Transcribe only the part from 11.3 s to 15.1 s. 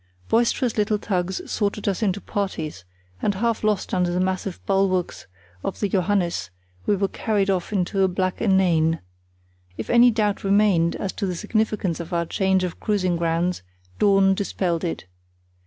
significance of our change of cruising grounds, dawn dispelled it.